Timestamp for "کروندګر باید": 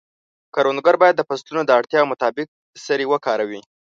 0.53-1.15